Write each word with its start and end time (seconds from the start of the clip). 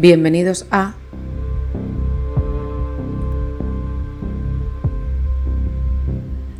Bienvenidos 0.00 0.64
a 0.70 0.94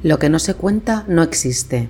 Lo 0.03 0.19
que 0.19 0.29
no 0.29 0.39
se 0.39 0.53
cuenta 0.53 1.07
no 1.09 1.23
existe. 1.23 1.89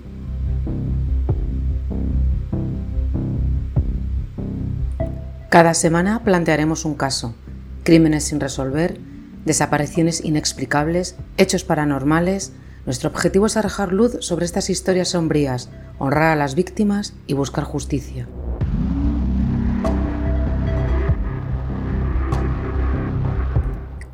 Cada 5.48 5.74
semana 5.74 6.22
plantearemos 6.22 6.84
un 6.84 6.94
caso, 6.94 7.34
crímenes 7.82 8.22
sin 8.22 8.38
resolver, 8.38 9.00
desapariciones 9.44 10.24
inexplicables, 10.24 11.16
hechos 11.36 11.64
paranormales. 11.64 12.52
Nuestro 12.86 13.10
objetivo 13.10 13.46
es 13.46 13.56
arrojar 13.56 13.92
luz 13.92 14.18
sobre 14.20 14.44
estas 14.44 14.70
historias 14.70 15.08
sombrías, 15.08 15.68
honrar 15.98 16.30
a 16.30 16.36
las 16.36 16.54
víctimas 16.54 17.14
y 17.26 17.34
buscar 17.34 17.64
justicia. 17.64 18.28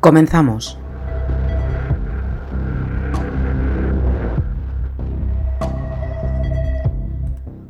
Comenzamos. 0.07 0.79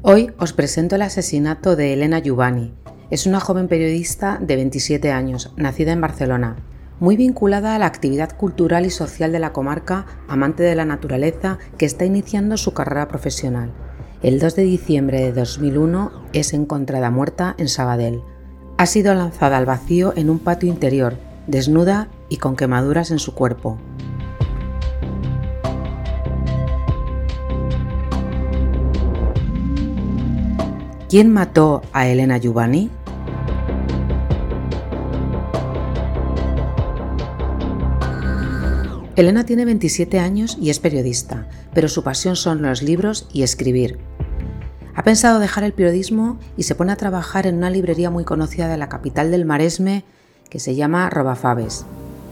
Hoy 0.04 0.32
os 0.38 0.54
presento 0.54 0.98
el 0.98 1.02
asesinato 1.02 1.76
de 1.76 1.94
Elena 1.94 2.20
Giovanni. 2.20 2.76
Es 3.09 3.26
una 3.26 3.40
joven 3.40 3.68
periodista 3.68 4.38
de 4.40 4.55
27 4.55 5.12
años, 5.12 5.52
nacida 5.58 5.94
en 5.94 6.02
Barcelona, 6.02 6.58
muy 7.00 7.18
vinculada 7.18 7.73
a 7.73 7.80
la 7.80 7.88
actividad 7.88 8.38
cultural 8.38 8.86
y 8.86 8.92
social 8.92 9.31
de 9.31 9.40
la 9.40 9.52
comarca, 9.52 10.06
amante 10.28 10.62
de 10.62 10.75
la 10.75 10.86
naturaleza, 10.86 11.58
que 11.80 11.88
está 11.88 12.06
iniciando 12.06 12.58
su 12.58 12.72
carrera 12.72 13.08
profesional. 13.08 13.72
El 14.22 14.38
2 14.38 14.56
de 14.56 14.64
diciembre 14.64 15.22
de 15.22 15.34
2001 15.34 16.12
es 16.34 16.53
encontrada 16.53 17.09
muerta 17.09 17.56
en 17.58 17.67
Sabadell. 17.67 18.22
Ha 18.78 18.86
sido 18.86 19.16
lanzada 19.16 19.58
al 19.58 19.66
vacío 19.66 20.14
en 20.16 20.30
un 20.30 20.38
patio 20.38 20.69
interior, 20.69 21.17
desnuda 21.47 22.09
y 22.30 22.38
con 22.38 22.56
quemaduras 22.56 23.11
en 23.11 23.20
su 23.20 23.33
cuerpo. 23.33 23.78
¿Quién 31.09 31.31
mató 31.31 31.81
a 31.94 32.08
Elena 32.08 32.38
Giovanni? 32.38 32.92
Elena 39.16 39.45
tiene 39.45 39.66
27 39.66 40.19
años 40.19 40.58
y 40.62 40.69
es 40.69 40.80
periodista, 40.80 41.47
pero 41.73 41.88
su 41.88 42.03
pasión 42.03 42.36
son 42.36 42.62
los 42.62 42.84
libros 42.84 43.28
y 43.34 43.44
escribir. 43.44 43.97
Ha 44.95 45.03
pensado 45.03 45.39
dejar 45.39 45.64
el 45.64 45.73
periodismo 45.73 46.38
y 46.58 46.64
se 46.64 46.75
pone 46.75 46.91
a 46.91 46.97
trabajar 46.97 47.47
en 47.47 47.56
una 47.56 47.69
librería 47.69 48.09
muy 48.09 48.25
conocida 48.25 48.67
de 48.67 48.78
la 48.78 48.89
capital 48.89 49.31
del 49.31 49.45
Maresme 49.45 50.03
que 50.50 50.59
se 50.59 50.75
llama 50.75 51.09
Robafabes. 51.09 51.86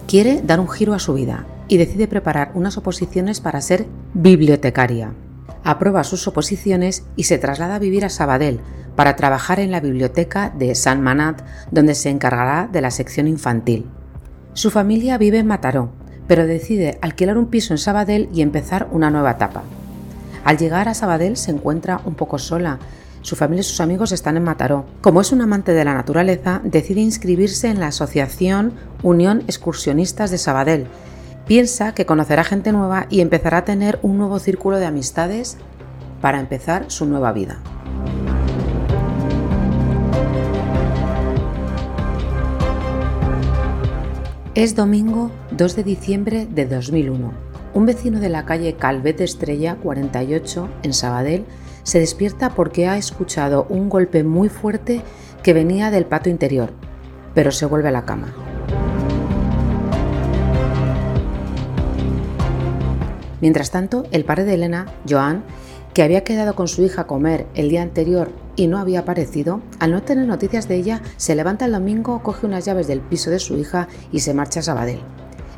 Quiere 0.08 0.42
dar 0.44 0.59
un 0.59 0.70
giro 0.70 0.94
a 0.94 1.00
su 1.00 1.14
vida 1.14 1.45
y 1.67 1.78
decide 1.78 2.08
preparar 2.08 2.52
unas 2.53 2.78
oposiciones 2.78 3.42
para 3.42 3.59
ser 3.61 3.88
bibliotecaria. 4.14 5.14
Aprueba 5.64 6.03
sus 6.03 6.28
oposiciones 6.28 7.03
y 7.16 7.23
se 7.23 7.39
traslada 7.39 7.75
a 7.75 7.80
vivir 7.80 8.06
a 8.06 8.09
Sabadell 8.09 8.59
para 8.95 9.16
trabajar 9.16 9.59
en 9.59 9.72
la 9.72 9.80
biblioteca 9.80 10.53
de 10.56 10.76
San 10.76 11.02
Manat, 11.02 11.42
donde 11.72 11.95
se 11.95 12.11
encargará 12.11 12.70
de 12.72 12.81
la 12.81 12.92
sección 12.92 13.28
infantil. 13.28 13.88
Su 14.53 14.70
familia 14.70 15.17
vive 15.17 15.39
en 15.39 15.48
Mataró, 15.48 15.89
pero 16.28 16.45
decide 16.45 17.00
alquilar 17.02 17.38
un 17.39 17.48
piso 17.48 17.73
en 17.73 17.80
Sabadell 17.80 18.30
y 18.31 18.42
empezar 18.42 18.88
una 18.92 19.09
nueva 19.09 19.32
etapa. 19.32 19.64
Al 20.44 20.58
llegar 20.60 20.88
a 20.88 20.94
Sabadell 20.94 21.36
se 21.36 21.49
encuentra 21.49 22.02
un 22.05 22.14
poco 22.14 22.38
sola. 22.38 22.77
Su 23.25 23.36
familia 23.36 23.61
y 23.61 23.63
sus 23.63 23.81
amigos 23.81 24.11
están 24.11 24.37
en 24.37 24.43
Mataró. 24.43 24.86
Como 25.02 25.19
es 25.19 25.31
un 25.31 25.41
amante 25.41 25.71
de 25.71 25.83
la 25.83 25.95
naturaleza, 25.95 26.61
decide 26.63 27.02
inscribirse 27.02 27.69
en 27.69 27.80
la 27.80 27.87
asociación 27.87 28.73
Unión 29.02 29.41
Excursionistas 29.47 30.30
de 30.30 30.37
Sabadell. 30.37 30.86
Piensa 31.47 31.95
que 31.95 32.05
conocerá 32.05 32.43
gente 32.43 32.71
nueva 32.71 33.08
y 33.09 33.21
empezará 33.21 33.58
a 33.58 33.65
tener 33.65 33.97
un 34.03 34.19
nuevo 34.19 34.37
círculo 34.37 34.77
de 34.77 34.85
amistades 34.85 35.58
para 36.21 36.39
empezar 36.39 36.91
su 36.91 37.08
nueva 37.08 37.31
vida. 37.33 37.58
Es 44.53 44.75
domingo 44.75 45.31
2 45.49 45.75
de 45.77 45.83
diciembre 45.83 46.45
de 46.45 46.67
2001. 46.67 47.33
Un 47.73 47.85
vecino 47.87 48.19
de 48.19 48.30
la 48.30 48.45
calle 48.45 48.75
Calvete 48.75 49.23
Estrella 49.23 49.77
48 49.81 50.69
en 50.83 50.93
Sabadell 50.93 51.45
se 51.85 51.99
despierta 51.99 52.49
porque 52.49 52.87
ha 52.87 52.97
escuchado 52.97 53.67
un 53.69 53.87
golpe 53.89 54.23
muy 54.23 54.49
fuerte 54.49 55.01
que 55.43 55.53
venía 55.53 55.91
del 55.91 56.05
patio 56.05 56.31
interior, 56.31 56.73
pero 57.33 57.51
se 57.51 57.67
vuelve 57.67 57.89
a 57.89 57.91
la 57.91 58.05
cama. 58.05 58.33
Mientras 63.39 63.69
tanto, 63.69 64.05
el 64.11 64.25
padre 64.25 64.45
de 64.45 64.55
Elena, 64.55 64.87
Joan, 65.07 65.43
que 65.93 66.01
había 66.01 66.23
quedado 66.23 66.55
con 66.55 66.67
su 66.67 66.83
hija 66.83 67.03
a 67.03 67.07
comer 67.07 67.45
el 67.53 67.69
día 67.69 67.83
anterior 67.83 68.31
y 68.55 68.65
no 68.65 68.79
había 68.79 69.02
aparecido, 69.02 69.61
al 69.79 69.91
no 69.91 70.02
tener 70.02 70.25
noticias 70.25 70.67
de 70.67 70.77
ella, 70.77 71.02
se 71.17 71.35
levanta 71.35 71.65
el 71.65 71.73
domingo, 71.73 72.23
coge 72.23 72.47
unas 72.47 72.65
llaves 72.65 72.87
del 72.87 73.02
piso 73.02 73.29
de 73.29 73.39
su 73.39 73.55
hija 73.57 73.87
y 74.11 74.21
se 74.21 74.33
marcha 74.33 74.61
a 74.61 74.63
Sabadell. 74.63 75.02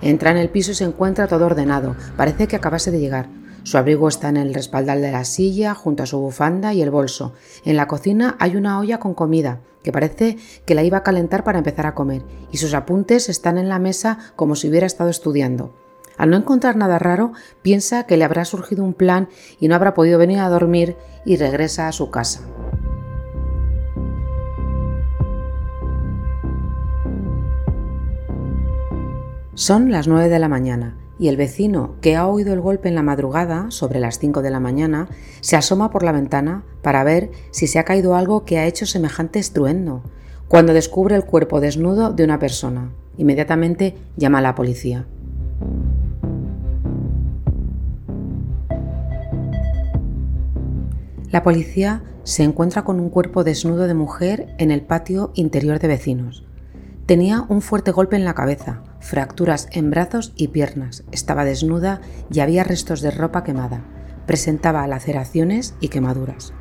Entra 0.02 0.32
en 0.32 0.38
el 0.38 0.50
piso 0.50 0.72
y 0.72 0.76
se 0.76 0.84
encuentra 0.84 1.28
todo 1.28 1.46
ordenado, 1.46 1.96
parece 2.18 2.48
que 2.48 2.58
acabase 2.58 2.92
de 2.92 3.00
llegar. 3.00 3.30
Su 3.68 3.78
abrigo 3.78 4.08
está 4.08 4.30
en 4.30 4.38
el 4.38 4.54
respaldar 4.54 5.02
de 5.02 5.12
la 5.12 5.26
silla, 5.26 5.76
junto 5.76 6.02
a 6.02 6.06
su 6.06 6.18
bufanda 6.18 6.74
y 6.74 6.82
el 6.82 6.90
bolso. 6.90 7.34
En 7.66 7.76
la 7.76 7.86
cocina 7.86 8.38
hay 8.40 8.56
una 8.56 8.80
olla 8.80 8.98
con 8.98 9.14
comida, 9.14 9.60
que 9.84 9.92
parece 9.92 10.38
que 10.66 10.74
la 10.74 10.84
iba 10.84 11.00
a 11.00 11.04
calentar 11.04 11.44
para 11.44 11.58
empezar 11.58 11.86
a 11.86 11.94
comer, 11.94 12.24
y 12.50 12.60
sus 12.60 12.74
apuntes 12.74 13.28
están 13.28 13.58
en 13.58 13.68
la 13.68 13.78
mesa 13.78 14.20
como 14.38 14.56
si 14.56 14.70
hubiera 14.70 14.88
estado 14.88 15.10
estudiando. 15.10 15.74
Al 16.16 16.30
no 16.30 16.38
encontrar 16.38 16.78
nada 16.78 16.98
raro, 16.98 17.34
piensa 17.62 18.06
que 18.06 18.16
le 18.16 18.24
habrá 18.24 18.46
surgido 18.46 18.86
un 18.86 18.94
plan 18.94 19.28
y 19.60 19.68
no 19.68 19.76
habrá 19.76 19.94
podido 19.94 20.18
venir 20.18 20.40
a 20.40 20.48
dormir 20.48 20.96
y 21.26 21.36
regresa 21.36 21.90
a 21.90 21.92
su 21.92 22.10
casa. 22.10 22.48
Son 29.56 29.92
las 29.92 30.08
9 30.08 30.30
de 30.30 30.40
la 30.40 30.48
mañana 30.48 30.96
y 31.20 31.28
el 31.28 31.38
vecino, 31.38 31.96
que 32.02 32.16
ha 32.16 32.28
oído 32.28 32.54
el 32.54 32.62
golpe 32.62 32.90
en 32.90 32.96
la 32.96 33.04
madrugada, 33.04 33.72
sobre 33.72 34.00
las 34.00 34.20
5 34.20 34.42
de 34.42 34.52
la 34.52 34.60
mañana, 34.60 35.08
se 35.42 35.56
asoma 35.56 35.90
por 35.90 36.04
la 36.04 36.12
ventana 36.12 36.64
para 36.82 37.04
ver 37.04 37.32
si 37.52 37.68
se 37.68 37.80
ha 37.80 37.86
caído 37.86 38.16
algo 38.16 38.46
que 38.46 38.60
ha 38.60 38.66
hecho 38.66 38.86
semejante 38.86 39.40
estruendo, 39.40 40.04
cuando 40.48 40.74
descubre 40.74 41.16
el 41.16 41.26
cuerpo 41.26 41.60
desnudo 41.60 42.12
de 42.12 42.24
una 42.24 42.40
persona. 42.40 42.92
Inmediatamente 43.18 43.96
llama 44.16 44.40
a 44.40 44.42
la 44.42 44.56
policía. 44.56 45.06
La 51.32 51.44
policía 51.44 52.04
se 52.24 52.44
encuentra 52.44 52.84
con 52.84 53.00
un 53.00 53.10
cuerpo 53.10 53.44
desnudo 53.44 53.88
de 53.88 53.94
mujer 53.94 54.56
en 54.58 54.72
el 54.72 54.82
patio 54.82 55.32
interior 55.34 55.80
de 55.80 55.88
vecinos. 55.88 56.46
Tenía 57.06 57.46
un 57.50 57.62
fuerte 57.62 57.92
golpe 57.92 58.16
en 58.16 58.26
la 58.26 58.34
cabeza, 58.34 58.82
fracturas 59.08 59.70
en 59.72 59.90
brazos 59.90 60.34
y 60.36 60.50
piernas, 60.50 61.04
estaba 61.14 61.46
desnuda 61.46 62.02
y 62.30 62.42
había 62.42 62.66
restos 62.66 63.00
de 63.00 63.10
ropa 63.10 63.46
quemada. 63.46 63.86
Presentaba 64.26 64.86
laceraciones 64.86 65.76
y 65.80 65.88
quemaduras. 65.88 66.54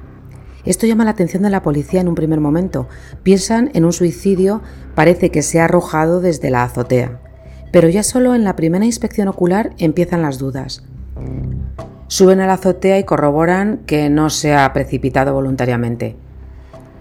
Esto 0.65 0.87
llama 0.87 1.05
la 1.05 1.11
atención 1.11 1.43
de 1.43 1.51
la 1.51 1.62
policía 1.62 2.01
en 2.01 2.09
un 2.09 2.15
primer 2.15 2.39
momento. 2.39 2.89
Piensan 3.25 3.71
en 3.75 3.84
un 3.84 3.93
suicidio, 3.93 4.62
parece 4.95 5.31
que 5.31 5.43
se 5.43 5.60
ha 5.60 5.65
arrojado 5.65 6.21
desde 6.21 6.51
la 6.51 6.63
azotea. 6.63 7.21
Pero 7.72 7.89
ya 7.89 8.04
solo 8.04 8.34
en 8.34 8.45
la 8.45 8.54
primera 8.54 8.84
inspección 8.84 9.27
ocular 9.27 9.72
empiezan 9.78 10.22
las 10.22 10.39
dudas. 10.39 10.84
Suben 12.07 12.41
a 12.41 12.47
la 12.47 12.54
azotea 12.54 12.98
y 13.01 13.04
corroboran 13.04 13.78
que 13.87 14.09
no 14.09 14.31
se 14.31 14.54
ha 14.54 14.72
precipitado 14.72 15.34
voluntariamente. 15.34 16.16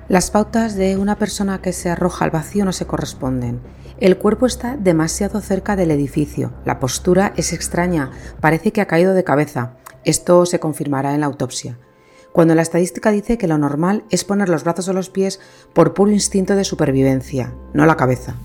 Las 0.07 0.31
pautas 0.31 0.75
de 0.75 0.97
una 0.97 1.18
persona 1.18 1.62
que 1.62 1.71
se 1.71 1.89
arroja 1.92 2.25
al 2.25 2.31
vacío 2.31 2.65
no 2.65 2.71
se 2.71 2.88
corresponden. 2.88 3.59
El 4.00 4.18
cuerpo 4.18 4.45
está 4.45 4.77
demasiado 4.77 5.42
cerca 5.42 5.75
del 5.75 5.92
edificio. 5.92 6.53
La 6.65 6.80
postura 6.80 7.33
es 7.38 7.53
extraña, 7.53 8.12
parece 8.42 8.71
que 8.71 8.81
ha 8.81 8.88
caído 8.88 9.13
de 9.13 9.24
cabeza. 9.24 9.77
Esto 10.03 10.45
se 10.45 10.59
confirmará 10.59 11.13
en 11.13 11.21
la 11.21 11.27
autopsia. 11.27 11.77
Cuando 12.31 12.56
la 12.56 12.62
estadística 12.62 13.12
dice 13.12 13.38
que 13.38 13.47
lo 13.47 13.57
normal 13.57 14.03
es 14.09 14.25
poner 14.25 14.50
los 14.50 14.63
brazos 14.63 14.89
o 14.89 14.94
los 14.94 15.09
pies 15.09 15.39
por 15.74 15.94
puro 15.94 16.12
instinto 16.12 16.56
de 16.56 16.65
supervivencia, 16.65 17.53
no 17.74 17.86
la 17.86 17.95
cabeza. 17.95 18.36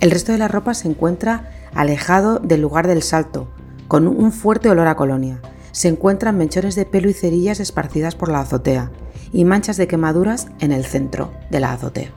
El 0.00 0.10
resto 0.10 0.32
de 0.32 0.38
la 0.38 0.48
ropa 0.48 0.74
se 0.74 0.88
encuentra 0.88 1.50
alejado 1.74 2.38
del 2.38 2.60
lugar 2.60 2.86
del 2.86 3.02
salto, 3.02 3.48
con 3.88 4.06
un 4.06 4.32
fuerte 4.32 4.68
olor 4.68 4.88
a 4.88 4.96
colonia 4.96 5.40
se 5.72 5.88
encuentran 5.88 6.36
mechones 6.36 6.74
de 6.74 6.84
pelo 6.84 7.08
y 7.08 7.14
cerillas 7.14 7.58
esparcidas 7.58 8.14
por 8.14 8.30
la 8.30 8.40
azotea 8.40 8.92
y 9.32 9.44
manchas 9.44 9.78
de 9.78 9.88
quemaduras 9.88 10.48
en 10.60 10.70
el 10.70 10.84
centro 10.84 11.32
de 11.50 11.60
la 11.60 11.72
azotea. 11.72 12.12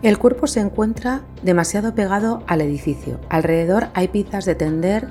El 0.00 0.18
cuerpo 0.18 0.46
se 0.46 0.60
encuentra 0.60 1.22
demasiado 1.42 1.94
pegado 1.94 2.44
al 2.46 2.60
edificio. 2.60 3.18
Alrededor 3.28 3.88
hay 3.94 4.08
piezas 4.08 4.44
de 4.44 4.54
tender 4.54 5.08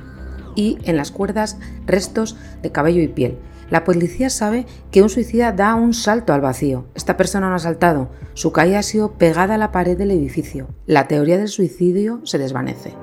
y 0.56 0.78
en 0.84 0.96
las 0.96 1.12
cuerdas 1.12 1.58
restos 1.86 2.38
de 2.62 2.72
cabello 2.72 3.02
y 3.02 3.10
piel. 3.10 3.38
La 3.70 3.84
policía 3.84 4.30
sabe 4.30 4.66
que 4.90 5.02
un 5.02 5.10
suicida 5.10 5.52
da 5.52 5.76
un 5.76 5.94
salto 5.94 6.32
al 6.32 6.40
vacío. 6.40 6.86
Esta 6.96 7.18
persona 7.18 7.50
no 7.50 7.56
ha 7.56 7.60
saltado, 7.60 8.10
su 8.34 8.54
caída 8.54 8.80
ha 8.80 8.84
sido 8.84 9.12
pegada 9.14 9.56
a 9.56 9.58
la 9.58 9.74
pared 9.74 9.98
del 9.98 10.12
edificio. 10.12 10.70
La 10.86 11.10
teoría 11.10 11.38
del 11.38 11.50
suicidio 11.50 12.22
se 12.24 12.38
desvanece. 12.38 12.94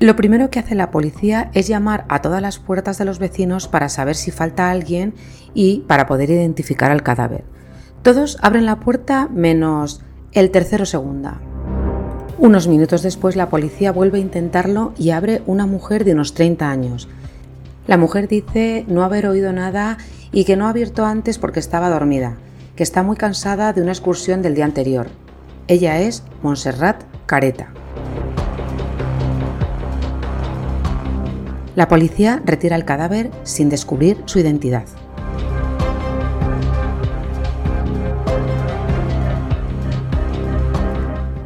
Lo 0.00 0.16
primero 0.16 0.48
que 0.48 0.58
hace 0.58 0.74
la 0.74 0.90
policía 0.90 1.50
es 1.52 1.68
llamar 1.68 2.06
a 2.08 2.22
todas 2.22 2.40
las 2.40 2.58
puertas 2.58 2.96
de 2.96 3.04
los 3.04 3.18
vecinos 3.18 3.68
para 3.68 3.90
saber 3.90 4.16
si 4.16 4.30
falta 4.30 4.70
alguien 4.70 5.12
y 5.52 5.80
para 5.80 6.06
poder 6.06 6.30
identificar 6.30 6.90
al 6.90 7.02
cadáver. 7.02 7.44
Todos 8.00 8.38
abren 8.40 8.64
la 8.64 8.80
puerta 8.80 9.28
menos 9.30 10.00
el 10.32 10.50
tercero 10.52 10.86
segunda. 10.86 11.42
Unos 12.38 12.66
minutos 12.66 13.02
después 13.02 13.36
la 13.36 13.50
policía 13.50 13.92
vuelve 13.92 14.16
a 14.16 14.22
intentarlo 14.22 14.94
y 14.96 15.10
abre 15.10 15.42
una 15.44 15.66
mujer 15.66 16.06
de 16.06 16.14
unos 16.14 16.32
30 16.32 16.70
años. 16.70 17.06
La 17.86 17.98
mujer 17.98 18.26
dice 18.26 18.86
no 18.88 19.04
haber 19.04 19.26
oído 19.26 19.52
nada 19.52 19.98
y 20.32 20.44
que 20.44 20.56
no 20.56 20.66
ha 20.66 20.70
abierto 20.70 21.04
antes 21.04 21.36
porque 21.36 21.60
estaba 21.60 21.90
dormida, 21.90 22.38
que 22.74 22.84
está 22.84 23.02
muy 23.02 23.18
cansada 23.18 23.74
de 23.74 23.82
una 23.82 23.92
excursión 23.92 24.40
del 24.40 24.54
día 24.54 24.64
anterior. 24.64 25.08
Ella 25.68 26.00
es 26.00 26.22
Montserrat 26.42 27.02
Careta. 27.26 27.74
La 31.76 31.86
policía 31.86 32.42
retira 32.44 32.74
el 32.74 32.84
cadáver 32.84 33.30
sin 33.44 33.68
descubrir 33.68 34.20
su 34.26 34.40
identidad. 34.40 34.84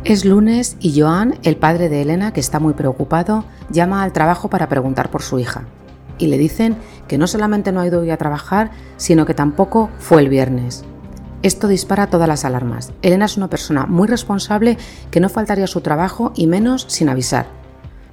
Es 0.05 0.25
lunes 0.25 0.77
y 0.81 1.01
Joan, 1.01 1.39
el 1.43 1.57
padre 1.57 1.89
de 1.89 2.03
Elena, 2.03 2.33
que 2.33 2.41
está 2.41 2.59
muy 2.61 2.75
preocupado, 2.75 3.45
llama 3.71 4.03
al 4.03 4.13
trabajo 4.13 4.49
para 4.49 4.69
preguntar 4.69 5.11
por 5.11 5.23
su 5.23 5.39
hija. 5.39 5.65
Y 6.19 6.27
le 6.27 6.39
dicen 6.39 6.77
que 7.09 7.19
no 7.19 7.27
solamente 7.27 7.73
no 7.73 7.81
ha 7.81 7.87
ido 7.87 8.01
hoy 8.01 8.11
a 8.11 8.19
trabajar, 8.19 8.71
sino 8.97 9.27
que 9.27 9.35
tampoco 9.35 9.91
fue 9.99 10.21
el 10.21 10.29
viernes. 10.29 10.85
Esto 11.43 11.69
dispara 11.69 12.07
todas 12.07 12.29
las 12.29 12.45
alarmas. 12.45 12.93
Elena 13.03 13.27
es 13.27 13.37
una 13.37 13.49
persona 13.49 13.87
muy 13.87 14.09
responsable 14.09 14.79
que 15.11 15.21
no 15.21 15.29
faltaría 15.29 15.67
su 15.67 15.81
trabajo 15.83 16.33
y 16.35 16.47
menos 16.47 16.87
sin 16.89 17.09
avisar. 17.09 17.64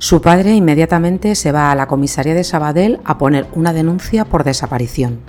Su 0.02 0.20
padre 0.20 0.56
inmediatamente 0.56 1.36
se 1.36 1.52
va 1.52 1.72
a 1.72 1.76
la 1.76 1.86
comisaría 1.86 2.34
de 2.34 2.44
Sabadell 2.44 3.00
a 3.06 3.20
poner 3.20 3.46
una 3.54 3.72
denuncia 3.72 4.26
por 4.26 4.44
desaparición. 4.44 5.20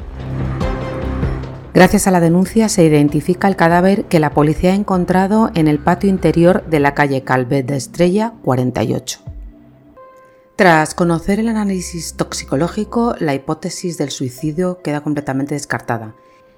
Gracias 1.74 2.06
a 2.06 2.10
la 2.10 2.20
denuncia 2.20 2.70
se 2.70 2.82
identifica 2.82 3.48
el 3.48 3.56
cadáver 3.56 4.06
que 4.06 4.18
la 4.18 4.30
policía 4.30 4.72
ha 4.72 4.74
encontrado 4.74 5.50
en 5.54 5.68
el 5.68 5.78
patio 5.78 6.08
interior 6.08 6.64
de 6.70 6.80
la 6.80 6.94
calle 6.94 7.22
Calvet 7.22 7.66
de 7.66 7.76
Estrella 7.76 8.32
48. 8.44 9.20
Tras 10.56 10.94
conocer 10.94 11.38
el 11.38 11.48
análisis 11.48 12.14
toxicológico, 12.14 13.14
la 13.18 13.34
hipótesis 13.34 13.98
del 13.98 14.08
suicidio 14.08 14.80
queda 14.80 15.02
completamente 15.02 15.54
descartada. 15.54 16.14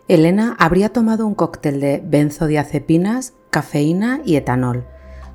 Elena 0.06 0.54
habría 0.60 0.92
tomado 0.92 1.26
un 1.26 1.34
cóctel 1.34 1.80
de 1.80 2.00
benzodiazepinas, 2.04 3.32
cafeína 3.50 4.20
y 4.24 4.36
etanol, 4.36 4.86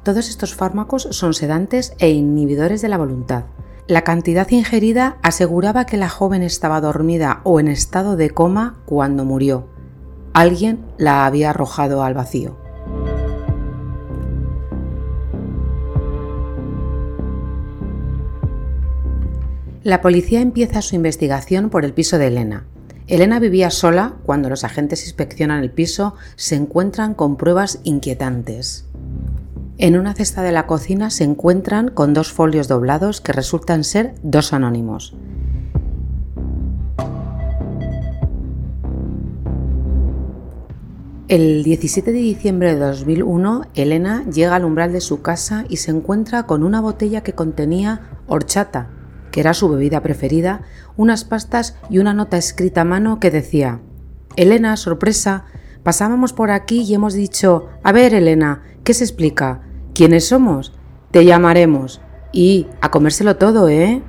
todos 0.03 0.29
estos 0.29 0.55
fármacos 0.55 1.07
son 1.11 1.33
sedantes 1.33 1.93
e 1.99 2.09
inhibidores 2.09 2.81
de 2.81 2.89
la 2.89 2.97
voluntad. 2.97 3.45
La 3.87 4.03
cantidad 4.03 4.49
ingerida 4.51 5.17
aseguraba 5.23 5.85
que 5.85 5.97
la 5.97 6.09
joven 6.09 6.43
estaba 6.43 6.79
dormida 6.79 7.41
o 7.43 7.59
en 7.59 7.67
estado 7.67 8.15
de 8.15 8.29
coma 8.29 8.77
cuando 8.85 9.25
murió. 9.25 9.67
Alguien 10.33 10.85
la 10.97 11.25
había 11.25 11.49
arrojado 11.49 12.03
al 12.03 12.13
vacío. 12.13 12.57
La 19.81 20.01
policía 20.01 20.41
empieza 20.41 20.81
su 20.81 20.95
investigación 20.95 21.69
por 21.69 21.85
el 21.85 21.93
piso 21.93 22.17
de 22.17 22.27
Elena. 22.27 22.65
Elena 23.07 23.39
vivía 23.39 23.71
sola 23.71 24.17
cuando 24.23 24.49
los 24.49 24.63
agentes 24.63 25.05
inspeccionan 25.05 25.63
el 25.63 25.71
piso, 25.71 26.13
se 26.35 26.55
encuentran 26.55 27.15
con 27.15 27.37
pruebas 27.37 27.79
inquietantes. 27.83 28.88
En 29.81 29.97
una 29.97 30.13
cesta 30.13 30.41
de 30.41 30.51
la 30.51 30.67
cocina 30.67 31.09
se 31.09 31.23
encuentran 31.23 31.87
con 31.87 32.13
dos 32.13 32.33
folios 32.33 32.67
doblados 32.67 33.21
que 33.21 33.31
resultan 33.31 33.85
ser 33.85 34.13
dos 34.23 34.51
anónimos. 34.51 35.15
El 41.29 41.63
17 41.63 42.11
de 42.11 42.19
diciembre 42.19 42.75
de 42.75 42.81
2001, 42.81 43.67
Elena 43.73 44.25
llega 44.25 44.55
al 44.55 44.65
umbral 44.65 44.91
de 44.91 44.99
su 44.99 45.21
casa 45.21 45.63
y 45.69 45.77
se 45.77 45.91
encuentra 45.91 46.43
con 46.43 46.63
una 46.63 46.81
botella 46.81 47.21
que 47.21 47.31
contenía 47.31 48.01
horchata, 48.27 48.89
que 49.31 49.39
era 49.39 49.53
su 49.53 49.69
bebida 49.69 50.01
preferida, 50.01 50.63
unas 50.97 51.23
pastas 51.23 51.77
y 51.89 51.99
una 51.99 52.13
nota 52.13 52.35
escrita 52.35 52.81
a 52.81 52.83
mano 52.85 53.21
que 53.21 53.31
decía, 53.31 53.79
Elena, 54.35 54.75
sorpresa, 54.75 55.45
pasábamos 55.83 56.33
por 56.33 56.51
aquí 56.51 56.81
y 56.81 56.93
hemos 56.93 57.13
dicho, 57.13 57.69
a 57.81 57.93
ver, 57.93 58.13
Elena, 58.13 58.63
¿qué 58.83 58.93
se 58.93 59.05
explica? 59.05 59.68
¿Quiénes 59.99 60.29
somos? 60.29 60.71
Te 61.11 61.25
llamaremos. 61.25 61.99
Y 62.31 62.67
a 62.79 62.89
comérselo 62.89 63.35
todo, 63.35 63.67
¿eh? 63.67 64.01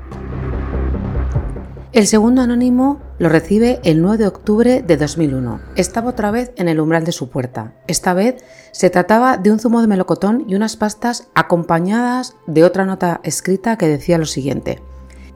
El 1.90 2.06
segundo 2.06 2.42
anónimo 2.42 3.00
lo 3.18 3.28
recibe 3.28 3.80
el 3.82 4.00
9 4.00 4.18
de 4.18 4.26
octubre 4.28 4.82
de 4.82 4.96
2001. 4.96 5.60
Estaba 5.74 6.10
otra 6.10 6.30
vez 6.30 6.52
en 6.54 6.68
el 6.68 6.78
umbral 6.78 7.02
de 7.04 7.10
su 7.10 7.28
puerta. 7.28 7.74
Esta 7.88 8.14
vez 8.14 8.36
se 8.70 8.88
trataba 8.88 9.36
de 9.36 9.50
un 9.50 9.58
zumo 9.58 9.80
de 9.80 9.88
melocotón 9.88 10.44
y 10.46 10.54
unas 10.54 10.76
pastas 10.76 11.26
acompañadas 11.34 12.36
de 12.46 12.62
otra 12.62 12.84
nota 12.86 13.20
escrita 13.24 13.76
que 13.76 13.88
decía 13.88 14.16
lo 14.16 14.26
siguiente. 14.26 14.80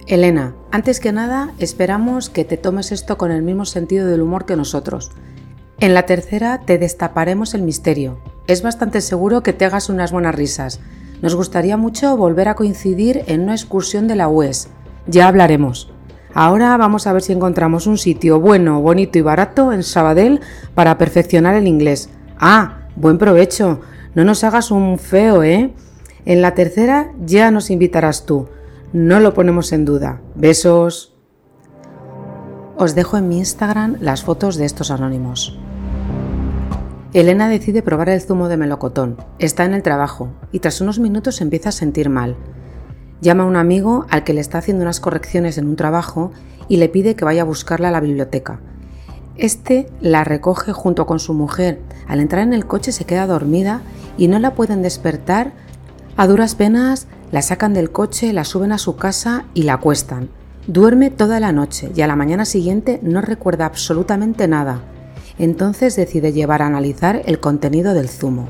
Elena, 0.06 0.54
antes 0.70 1.00
que 1.00 1.10
nada, 1.10 1.52
esperamos 1.58 2.30
que 2.30 2.44
te 2.44 2.58
tomes 2.58 2.92
esto 2.92 3.18
con 3.18 3.32
el 3.32 3.42
mismo 3.42 3.64
sentido 3.64 4.06
del 4.06 4.22
humor 4.22 4.46
que 4.46 4.54
nosotros. 4.54 5.10
En 5.80 5.94
la 5.94 6.06
tercera 6.06 6.60
te 6.64 6.78
destaparemos 6.78 7.54
el 7.54 7.62
misterio. 7.62 8.20
Es 8.46 8.62
bastante 8.62 9.00
seguro 9.00 9.42
que 9.42 9.54
te 9.54 9.64
hagas 9.64 9.88
unas 9.88 10.12
buenas 10.12 10.34
risas. 10.34 10.80
Nos 11.22 11.34
gustaría 11.34 11.78
mucho 11.78 12.14
volver 12.16 12.48
a 12.48 12.54
coincidir 12.54 13.22
en 13.26 13.40
una 13.40 13.54
excursión 13.54 14.06
de 14.06 14.16
la 14.16 14.28
UES. 14.28 14.68
Ya 15.06 15.28
hablaremos. 15.28 15.90
Ahora 16.34 16.76
vamos 16.76 17.06
a 17.06 17.14
ver 17.14 17.22
si 17.22 17.32
encontramos 17.32 17.86
un 17.86 17.96
sitio 17.96 18.40
bueno, 18.40 18.82
bonito 18.82 19.18
y 19.18 19.22
barato 19.22 19.72
en 19.72 19.82
Sabadell 19.82 20.40
para 20.74 20.98
perfeccionar 20.98 21.54
el 21.54 21.66
inglés. 21.66 22.10
Ah, 22.38 22.88
buen 22.96 23.16
provecho. 23.16 23.80
No 24.14 24.24
nos 24.24 24.44
hagas 24.44 24.70
un 24.70 24.98
feo, 24.98 25.42
¿eh? 25.42 25.72
En 26.26 26.42
la 26.42 26.54
tercera 26.54 27.12
ya 27.24 27.50
nos 27.50 27.70
invitarás 27.70 28.26
tú. 28.26 28.48
No 28.92 29.20
lo 29.20 29.32
ponemos 29.32 29.72
en 29.72 29.86
duda. 29.86 30.20
Besos. 30.34 31.14
Os 32.76 32.94
dejo 32.94 33.16
en 33.16 33.28
mi 33.28 33.38
Instagram 33.38 33.96
las 34.00 34.22
fotos 34.22 34.56
de 34.56 34.66
estos 34.66 34.90
anónimos. 34.90 35.58
Elena 37.14 37.48
decide 37.48 37.80
probar 37.80 38.08
el 38.08 38.20
zumo 38.20 38.48
de 38.48 38.56
melocotón. 38.56 39.16
Está 39.38 39.64
en 39.64 39.72
el 39.72 39.84
trabajo 39.84 40.30
y 40.50 40.58
tras 40.58 40.80
unos 40.80 40.98
minutos 40.98 41.40
empieza 41.40 41.68
a 41.68 41.72
sentir 41.72 42.10
mal. 42.10 42.34
Llama 43.20 43.44
a 43.44 43.46
un 43.46 43.54
amigo 43.54 44.04
al 44.10 44.24
que 44.24 44.34
le 44.34 44.40
está 44.40 44.58
haciendo 44.58 44.82
unas 44.82 44.98
correcciones 44.98 45.56
en 45.56 45.68
un 45.68 45.76
trabajo 45.76 46.32
y 46.68 46.78
le 46.78 46.88
pide 46.88 47.14
que 47.14 47.24
vaya 47.24 47.42
a 47.42 47.44
buscarla 47.44 47.86
a 47.86 47.92
la 47.92 48.00
biblioteca. 48.00 48.58
Este 49.36 49.88
la 50.00 50.24
recoge 50.24 50.72
junto 50.72 51.06
con 51.06 51.20
su 51.20 51.34
mujer. 51.34 51.80
Al 52.08 52.18
entrar 52.18 52.42
en 52.42 52.52
el 52.52 52.66
coche 52.66 52.90
se 52.90 53.04
queda 53.04 53.28
dormida 53.28 53.82
y 54.18 54.26
no 54.26 54.40
la 54.40 54.54
pueden 54.54 54.82
despertar. 54.82 55.52
A 56.16 56.26
duras 56.26 56.56
penas 56.56 57.06
la 57.30 57.42
sacan 57.42 57.74
del 57.74 57.92
coche, 57.92 58.32
la 58.32 58.42
suben 58.42 58.72
a 58.72 58.78
su 58.78 58.96
casa 58.96 59.44
y 59.54 59.62
la 59.62 59.74
acuestan. 59.74 60.30
Duerme 60.66 61.10
toda 61.10 61.38
la 61.38 61.52
noche 61.52 61.92
y 61.94 62.00
a 62.00 62.08
la 62.08 62.16
mañana 62.16 62.44
siguiente 62.44 62.98
no 63.04 63.20
recuerda 63.20 63.66
absolutamente 63.66 64.48
nada. 64.48 64.82
Entonces 65.38 65.96
decide 65.96 66.32
llevar 66.32 66.62
a 66.62 66.66
analizar 66.66 67.22
el 67.26 67.40
contenido 67.40 67.94
del 67.94 68.08
zumo. 68.08 68.48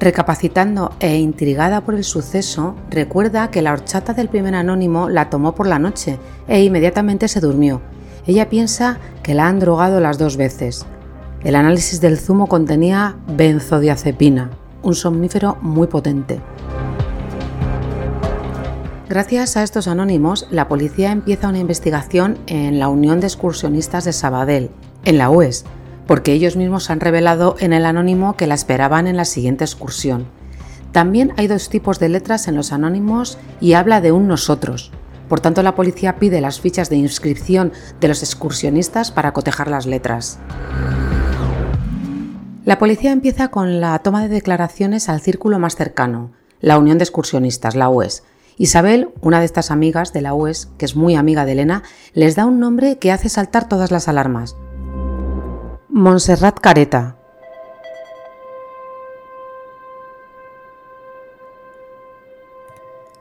Recapacitando 0.00 0.92
e 0.98 1.18
intrigada 1.18 1.82
por 1.82 1.94
el 1.94 2.04
suceso, 2.04 2.74
recuerda 2.88 3.50
que 3.50 3.60
la 3.60 3.72
horchata 3.72 4.14
del 4.14 4.28
primer 4.28 4.54
anónimo 4.54 5.10
la 5.10 5.28
tomó 5.28 5.54
por 5.54 5.66
la 5.66 5.78
noche 5.78 6.18
e 6.48 6.62
inmediatamente 6.64 7.28
se 7.28 7.40
durmió. 7.40 7.82
Ella 8.26 8.48
piensa 8.48 8.98
que 9.22 9.34
la 9.34 9.46
han 9.46 9.60
drogado 9.60 10.00
las 10.00 10.16
dos 10.16 10.36
veces. 10.36 10.86
El 11.44 11.54
análisis 11.54 12.00
del 12.00 12.18
zumo 12.18 12.46
contenía 12.46 13.16
benzodiazepina, 13.36 14.50
un 14.82 14.94
somnífero 14.94 15.58
muy 15.60 15.86
potente. 15.86 16.40
Gracias 19.10 19.56
a 19.56 19.64
estos 19.64 19.88
anónimos, 19.88 20.46
la 20.52 20.68
policía 20.68 21.10
empieza 21.10 21.48
una 21.48 21.58
investigación 21.58 22.38
en 22.46 22.78
la 22.78 22.86
Unión 22.86 23.18
de 23.18 23.26
Excursionistas 23.26 24.04
de 24.04 24.12
Sabadell, 24.12 24.70
en 25.04 25.18
la 25.18 25.30
UES, 25.30 25.64
porque 26.06 26.32
ellos 26.32 26.54
mismos 26.54 26.90
han 26.90 27.00
revelado 27.00 27.56
en 27.58 27.72
el 27.72 27.86
anónimo 27.86 28.36
que 28.36 28.46
la 28.46 28.54
esperaban 28.54 29.08
en 29.08 29.16
la 29.16 29.24
siguiente 29.24 29.64
excursión. 29.64 30.28
También 30.92 31.32
hay 31.36 31.48
dos 31.48 31.68
tipos 31.70 31.98
de 31.98 32.08
letras 32.08 32.46
en 32.46 32.54
los 32.54 32.70
anónimos 32.70 33.36
y 33.60 33.72
habla 33.72 34.00
de 34.00 34.12
un 34.12 34.28
nosotros. 34.28 34.92
Por 35.28 35.40
tanto, 35.40 35.64
la 35.64 35.74
policía 35.74 36.20
pide 36.20 36.40
las 36.40 36.60
fichas 36.60 36.88
de 36.88 36.94
inscripción 36.94 37.72
de 38.00 38.06
los 38.06 38.22
excursionistas 38.22 39.10
para 39.10 39.32
cotejar 39.32 39.66
las 39.66 39.86
letras. 39.86 40.38
La 42.64 42.78
policía 42.78 43.10
empieza 43.10 43.48
con 43.48 43.80
la 43.80 43.98
toma 43.98 44.22
de 44.22 44.28
declaraciones 44.28 45.08
al 45.08 45.20
círculo 45.20 45.58
más 45.58 45.74
cercano, 45.74 46.30
la 46.60 46.78
Unión 46.78 46.98
de 46.98 47.02
Excursionistas, 47.02 47.74
la 47.74 47.88
UES. 47.88 48.22
Isabel, 48.60 49.08
una 49.22 49.38
de 49.38 49.46
estas 49.46 49.70
amigas 49.70 50.12
de 50.12 50.20
la 50.20 50.34
UES, 50.34 50.68
que 50.76 50.84
es 50.84 50.94
muy 50.94 51.14
amiga 51.14 51.46
de 51.46 51.52
Elena, 51.52 51.82
les 52.12 52.36
da 52.36 52.44
un 52.44 52.60
nombre 52.60 52.98
que 52.98 53.10
hace 53.10 53.30
saltar 53.30 53.66
todas 53.66 53.90
las 53.90 54.06
alarmas. 54.06 54.54
Montserrat 55.88 56.60
Careta. 56.60 57.16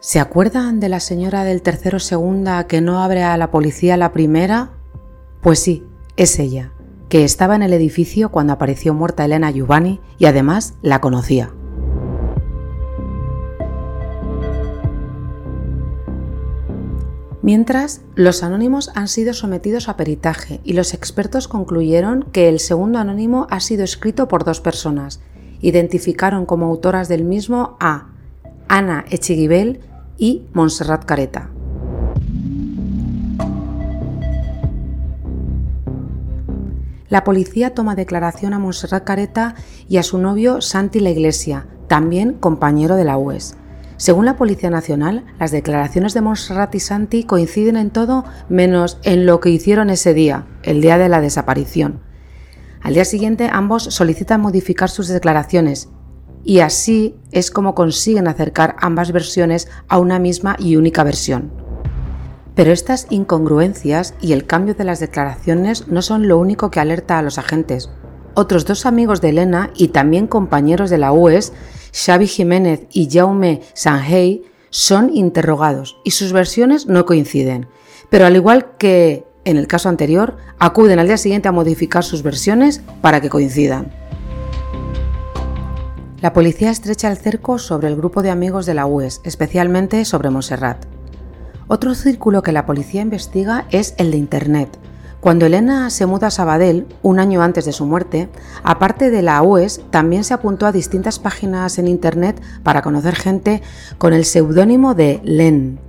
¿Se 0.01 0.19
acuerdan 0.19 0.81
de 0.81 0.89
la 0.89 0.99
señora 0.99 1.45
del 1.45 1.61
tercero 1.61 1.99
segunda 1.99 2.67
que 2.67 2.81
no 2.81 3.01
abre 3.01 3.23
a 3.23 3.37
la 3.37 3.49
policía 3.49 3.95
la 3.95 4.11
primera? 4.11 4.71
Pues 5.39 5.59
sí, 5.59 5.87
es 6.17 6.37
ella 6.37 6.73
que 7.07 7.23
estaba 7.23 7.55
en 7.55 7.63
el 7.63 7.71
edificio 7.71 8.29
cuando 8.29 8.51
apareció 8.51 8.93
muerta 8.93 9.23
Elena 9.23 9.51
Giovanni 9.51 10.01
y 10.17 10.25
además 10.25 10.73
la 10.81 10.99
conocía. 10.99 11.53
Mientras, 17.51 18.01
los 18.13 18.43
anónimos 18.43 18.91
han 18.93 19.07
sido 19.07 19.33
sometidos 19.33 19.89
a 19.89 19.97
peritaje 19.97 20.61
y 20.63 20.73
los 20.73 20.93
expertos 20.93 21.47
concluyeron 21.47 22.25
que 22.31 22.47
el 22.47 22.59
segundo 22.59 22.99
anónimo 22.99 23.47
ha 23.49 23.59
sido 23.59 23.83
escrito 23.83 24.27
por 24.27 24.43
dos 24.43 24.61
personas. 24.61 25.19
Identificaron 25.59 26.45
como 26.45 26.67
autoras 26.67 27.07
del 27.07 27.23
mismo 27.23 27.75
a 27.79 28.09
Ana 28.67 29.03
Echiguibel 29.09 29.79
y 30.15 30.43
Montserrat 30.53 31.05
Careta. 31.05 31.49
la 37.09 37.23
policía 37.23 37.73
toma 37.73 37.95
declaración 37.95 38.53
a 38.53 38.59
Montserrat 38.59 39.03
Careta 39.03 39.55
y 39.87 39.97
a 39.97 40.03
su 40.03 40.19
novio 40.19 40.61
Santi 40.61 40.99
La 40.99 41.09
Iglesia, 41.09 41.65
también 41.87 42.33
compañero 42.33 42.95
de 42.95 43.05
la 43.05 43.17
UES. 43.17 43.55
Según 43.99 44.23
la 44.23 44.37
Policía 44.37 44.69
Nacional, 44.69 45.25
las 45.41 45.51
declaraciones 45.51 46.13
de 46.13 46.21
Montserrat 46.21 46.73
y 46.73 46.79
Santi 46.79 47.25
coinciden 47.25 47.75
en 47.75 47.89
todo 47.89 48.23
menos 48.47 48.97
en 49.03 49.25
lo 49.25 49.41
que 49.41 49.49
hicieron 49.49 49.89
ese 49.89 50.13
día, 50.13 50.47
el 50.63 50.79
día 50.79 50.97
de 50.97 51.09
la 51.09 51.19
desaparición. 51.19 51.99
Al 52.81 52.93
día 52.93 53.03
siguiente 53.03 53.49
ambos 53.51 53.83
solicitan 53.83 54.39
modificar 54.39 54.89
sus 54.89 55.09
declaraciones 55.09 55.89
y 56.45 56.59
así 56.59 57.17
es 57.33 57.51
como 57.51 57.75
consiguen 57.75 58.29
acercar 58.29 58.77
ambas 58.79 59.11
versiones 59.11 59.67
a 59.89 59.99
una 59.99 60.17
misma 60.17 60.55
y 60.59 60.77
única 60.77 61.03
versión. 61.03 61.51
Pero 62.55 62.71
estas 62.71 63.05
incongruencias 63.09 64.13
y 64.21 64.31
el 64.31 64.45
cambio 64.45 64.75
de 64.75 64.85
las 64.85 65.01
declaraciones 65.01 65.89
no 65.89 66.01
son 66.01 66.29
lo 66.29 66.37
único 66.37 66.71
que 66.71 66.79
alerta 66.79 67.19
a 67.19 67.21
los 67.21 67.37
agentes. 67.37 67.89
Otros 68.33 68.63
dos 68.63 68.85
amigos 68.85 69.19
de 69.19 69.29
Elena 69.31 69.71
y 69.75 69.89
también 69.89 70.25
compañeros 70.25 70.89
de 70.89 70.99
la 70.99 71.11
UES, 71.11 71.51
Xavi 71.93 72.27
Jiménez 72.27 72.87
y 72.91 73.09
Jaume 73.11 73.61
Sanhei, 73.73 74.43
son 74.71 75.15
interrogados 75.15 75.97
y 76.03 76.11
sus 76.11 76.31
versiones 76.31 76.85
no 76.85 77.05
coinciden. 77.05 77.67
Pero 78.09 78.25
al 78.25 78.35
igual 78.35 78.77
que 78.77 79.25
en 79.45 79.57
el 79.57 79.67
caso 79.67 79.89
anterior, 79.89 80.37
acuden 80.59 80.99
al 80.99 81.07
día 81.07 81.17
siguiente 81.17 81.47
a 81.47 81.51
modificar 81.51 82.03
sus 82.03 82.23
versiones 82.23 82.81
para 83.01 83.21
que 83.21 83.29
coincidan. 83.29 83.91
La 86.21 86.33
policía 86.33 86.69
estrecha 86.69 87.09
el 87.09 87.17
cerco 87.17 87.57
sobre 87.57 87.87
el 87.87 87.95
grupo 87.95 88.21
de 88.21 88.29
amigos 88.29 88.65
de 88.65 88.73
la 88.73 88.85
UES, 88.85 89.21
especialmente 89.23 90.03
sobre 90.05 90.29
Monserrat. 90.29 90.85
Otro 91.67 91.95
círculo 91.95 92.43
que 92.43 92.51
la 92.51 92.65
policía 92.65 93.01
investiga 93.01 93.65
es 93.71 93.95
el 93.97 94.11
de 94.11 94.17
Internet. 94.17 94.77
Cuando 95.19 95.45
Elena 95.45 95.89
se 95.89 96.05
muda 96.05 96.27
a 96.27 96.31
Sabadell, 96.31 96.87
un 97.01 97.19
año 97.19 97.41
antes 97.41 97.65
de 97.65 97.73
su 97.73 97.85
muerte, 97.85 98.29
aparte 98.63 99.09
de 99.09 99.21
la 99.21 99.41
UES, 99.41 99.81
también 99.89 100.23
se 100.23 100.33
apuntó 100.33 100.65
a 100.65 100.71
distintas 100.71 101.19
páginas 101.19 101.77
en 101.77 101.89
Internet 101.89 102.41
para 102.63 102.81
conocer 102.81 103.15
gente 103.15 103.61
con 103.97 104.13
el 104.13 104.23
seudónimo 104.23 104.95
de 104.95 105.19
Len. 105.25 105.79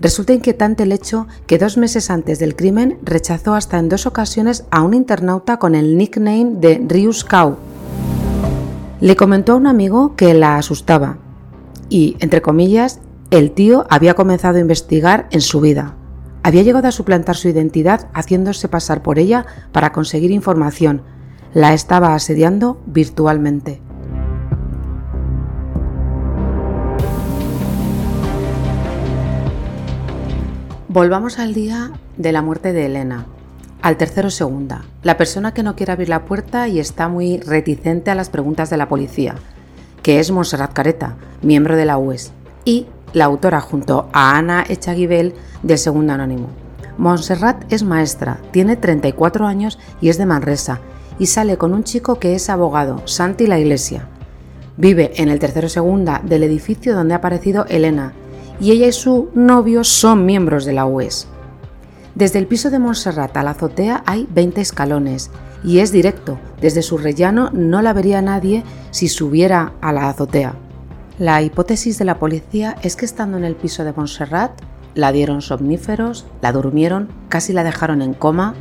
Resulta 0.00 0.32
inquietante 0.32 0.82
el 0.82 0.92
hecho 0.92 1.28
que 1.46 1.58
dos 1.58 1.76
meses 1.76 2.10
antes 2.10 2.40
del 2.40 2.56
crimen 2.56 2.98
rechazó 3.02 3.54
hasta 3.54 3.78
en 3.78 3.88
dos 3.88 4.06
ocasiones 4.06 4.64
a 4.72 4.82
un 4.82 4.94
internauta 4.94 5.58
con 5.58 5.76
el 5.76 5.96
nickname 5.96 6.56
de 6.56 6.84
Rius 6.84 7.24
Kau. 7.24 7.56
Le 9.00 9.14
comentó 9.14 9.52
a 9.52 9.56
un 9.56 9.68
amigo 9.68 10.16
que 10.16 10.34
la 10.34 10.56
asustaba 10.56 11.18
y, 11.88 12.16
entre 12.18 12.42
comillas, 12.42 12.98
el 13.30 13.52
tío 13.52 13.86
había 13.88 14.14
comenzado 14.14 14.58
a 14.58 14.60
investigar 14.60 15.28
en 15.30 15.42
su 15.42 15.60
vida. 15.60 15.94
Había 16.48 16.62
llegado 16.62 16.88
a 16.88 16.92
suplantar 16.92 17.36
su 17.36 17.50
identidad 17.50 18.08
haciéndose 18.14 18.68
pasar 18.68 19.02
por 19.02 19.18
ella 19.18 19.44
para 19.70 19.92
conseguir 19.92 20.30
información. 20.30 21.02
La 21.52 21.74
estaba 21.74 22.14
asediando 22.14 22.80
virtualmente. 22.86 23.82
Volvamos 30.88 31.38
al 31.38 31.52
día 31.52 31.90
de 32.16 32.32
la 32.32 32.40
muerte 32.40 32.72
de 32.72 32.86
Elena, 32.86 33.26
al 33.82 33.98
tercero 33.98 34.30
segunda, 34.30 34.86
la 35.02 35.18
persona 35.18 35.52
que 35.52 35.62
no 35.62 35.76
quiere 35.76 35.92
abrir 35.92 36.08
la 36.08 36.24
puerta 36.24 36.66
y 36.66 36.80
está 36.80 37.08
muy 37.08 37.40
reticente 37.40 38.10
a 38.10 38.14
las 38.14 38.30
preguntas 38.30 38.70
de 38.70 38.78
la 38.78 38.88
policía, 38.88 39.34
que 40.02 40.18
es 40.18 40.30
Monserrat 40.30 40.72
Careta, 40.72 41.16
miembro 41.42 41.76
de 41.76 41.84
la 41.84 41.98
UES, 41.98 42.32
y 42.64 42.86
la 43.12 43.24
autora 43.24 43.60
junto 43.60 44.08
a 44.12 44.36
Ana 44.36 44.64
Echaguibel 44.68 45.34
del 45.62 45.78
segundo 45.78 46.12
anónimo. 46.12 46.48
Montserrat 46.98 47.72
es 47.72 47.84
maestra, 47.84 48.40
tiene 48.50 48.76
34 48.76 49.46
años 49.46 49.78
y 50.00 50.08
es 50.08 50.18
de 50.18 50.26
Manresa, 50.26 50.80
y 51.18 51.26
sale 51.26 51.56
con 51.56 51.72
un 51.72 51.84
chico 51.84 52.18
que 52.18 52.34
es 52.34 52.50
abogado, 52.50 53.02
Santi 53.06 53.46
La 53.46 53.58
Iglesia. 53.58 54.08
Vive 54.76 55.12
en 55.20 55.28
el 55.28 55.38
tercero 55.38 55.68
segunda 55.68 56.20
del 56.24 56.42
edificio 56.42 56.94
donde 56.94 57.14
ha 57.14 57.18
aparecido 57.18 57.66
Elena, 57.66 58.12
y 58.60 58.72
ella 58.72 58.88
y 58.88 58.92
su 58.92 59.30
novio 59.34 59.84
son 59.84 60.26
miembros 60.26 60.64
de 60.64 60.72
la 60.72 60.86
UES. 60.86 61.28
Desde 62.14 62.40
el 62.40 62.46
piso 62.46 62.70
de 62.70 62.80
Montserrat 62.80 63.36
a 63.36 63.44
la 63.44 63.50
azotea 63.52 64.02
hay 64.06 64.26
20 64.30 64.60
escalones, 64.60 65.30
y 65.62 65.78
es 65.78 65.92
directo, 65.92 66.38
desde 66.60 66.82
su 66.82 66.98
rellano 66.98 67.50
no 67.52 67.82
la 67.82 67.92
vería 67.92 68.22
nadie 68.22 68.64
si 68.90 69.08
subiera 69.08 69.72
a 69.80 69.92
la 69.92 70.08
azotea. 70.08 70.54
La 71.18 71.42
hipótesis 71.42 71.98
de 71.98 72.04
la 72.04 72.20
policía 72.20 72.76
es 72.82 72.94
que 72.94 73.04
estando 73.04 73.36
en 73.38 73.44
el 73.44 73.56
piso 73.56 73.82
de 73.82 73.92
Montserrat, 73.92 74.52
la 74.94 75.10
dieron 75.10 75.42
somníferos, 75.42 76.26
la 76.40 76.52
durmieron, 76.52 77.08
casi 77.28 77.52
la 77.52 77.64
dejaron 77.64 78.02
en 78.02 78.14
coma, 78.14 78.54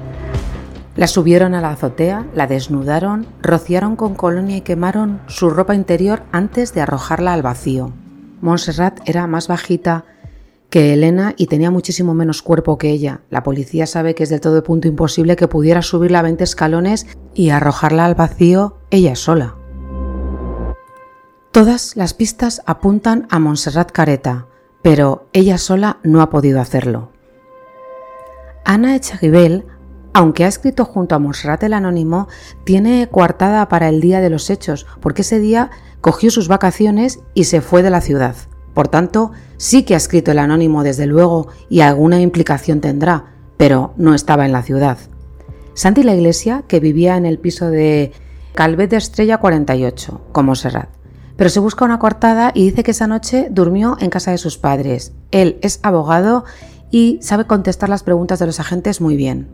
la 0.95 1.05
subieron 1.05 1.53
a 1.53 1.61
la 1.61 1.69
azotea, 1.69 2.25
la 2.33 2.47
desnudaron, 2.47 3.27
rociaron 3.43 3.95
con 3.95 4.15
colonia 4.15 4.57
y 4.57 4.61
quemaron 4.61 5.21
su 5.27 5.51
ropa 5.51 5.75
interior 5.75 6.23
antes 6.31 6.73
de 6.73 6.81
arrojarla 6.81 7.33
al 7.33 7.43
vacío. 7.43 7.93
Montserrat 8.41 9.07
era 9.07 9.27
más 9.27 9.47
bajita 9.47 10.05
que 10.71 10.93
Elena 10.93 11.35
y 11.37 11.45
tenía 11.45 11.69
muchísimo 11.69 12.15
menos 12.15 12.41
cuerpo 12.41 12.79
que 12.79 12.89
ella. 12.89 13.21
La 13.29 13.43
policía 13.43 13.85
sabe 13.85 14.15
que 14.15 14.23
es 14.23 14.29
del 14.29 14.41
todo 14.41 14.63
punto 14.63 14.87
imposible 14.87 15.35
que 15.35 15.47
pudiera 15.47 15.83
subirla 15.83 16.19
a 16.19 16.23
20 16.23 16.43
escalones 16.43 17.05
y 17.35 17.51
arrojarla 17.51 18.05
al 18.05 18.15
vacío 18.15 18.77
ella 18.89 19.15
sola. 19.15 19.55
Todas 21.51 21.95
las 21.95 22.13
pistas 22.13 22.61
apuntan 22.65 23.27
a 23.31 23.39
Montserrat 23.39 23.91
Careta, 23.91 24.47
pero 24.83 25.27
ella 25.33 25.57
sola 25.57 25.97
no 26.03 26.21
ha 26.21 26.29
podido 26.29 26.61
hacerlo. 26.61 27.11
Ana 28.63 28.95
Echaguibel, 28.95 29.65
aunque 30.13 30.43
ha 30.43 30.47
escrito 30.47 30.85
junto 30.85 31.15
a 31.15 31.19
Montserrat 31.19 31.63
el 31.63 31.73
Anónimo, 31.73 32.27
tiene 32.63 33.07
coartada 33.09 33.69
para 33.69 33.89
el 33.89 34.01
día 34.01 34.19
de 34.19 34.29
los 34.29 34.49
hechos, 34.49 34.85
porque 35.01 35.21
ese 35.21 35.39
día 35.39 35.71
cogió 36.01 36.29
sus 36.29 36.47
vacaciones 36.47 37.21
y 37.33 37.45
se 37.45 37.61
fue 37.61 37.81
de 37.81 37.89
la 37.89 38.01
ciudad. 38.01 38.35
Por 38.73 38.89
tanto, 38.89 39.31
sí 39.55 39.83
que 39.83 39.95
ha 39.95 39.97
escrito 39.97 40.31
el 40.31 40.39
Anónimo 40.39 40.83
desde 40.83 41.07
luego 41.07 41.47
y 41.69 41.79
alguna 41.79 42.21
implicación 42.21 42.81
tendrá, 42.81 43.33
pero 43.55 43.93
no 43.97 44.13
estaba 44.13 44.45
en 44.45 44.51
la 44.51 44.61
ciudad. 44.61 44.99
Santi 45.73 46.03
la 46.03 46.13
Iglesia, 46.13 46.65
que 46.67 46.79
vivía 46.79 47.17
en 47.17 47.25
el 47.25 47.39
piso 47.39 47.69
de 47.69 48.11
Calvet 48.53 48.91
de 48.91 48.97
Estrella 48.97 49.37
48, 49.37 50.21
como 50.31 50.55
Serrat 50.55 50.96
pero 51.37 51.49
se 51.49 51.59
busca 51.59 51.85
una 51.85 51.99
coartada 51.99 52.51
y 52.53 52.65
dice 52.65 52.83
que 52.83 52.91
esa 52.91 53.07
noche 53.07 53.47
durmió 53.51 53.95
en 54.01 54.09
casa 54.09 54.31
de 54.31 54.39
sus 54.39 54.57
padres. 54.57 55.13
Él 55.31 55.59
es 55.61 55.79
abogado 55.83 56.43
y 56.91 57.19
sabe 57.21 57.45
contestar 57.45 57.89
las 57.89 58.03
preguntas 58.03 58.39
de 58.39 58.47
los 58.47 58.59
agentes 58.59 58.99
muy 58.99 59.15
bien. 59.15 59.47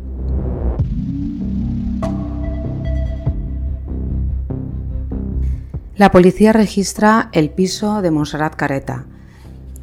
La 5.95 6.09
policía 6.09 6.53
registra 6.53 7.29
el 7.33 7.51
piso 7.51 8.01
de 8.01 8.11
Montserrat 8.11 8.55
Careta 8.55 9.05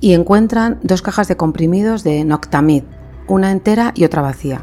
y 0.01 0.15
encuentran 0.15 0.81
dos 0.83 1.03
cajas 1.03 1.29
de 1.29 1.37
comprimidos 1.37 2.03
de 2.03 2.25
Noctamid, 2.25 2.83
una 3.29 3.53
entera 3.53 3.93
y 3.95 4.05
otra 4.05 4.23
vacía. 4.23 4.63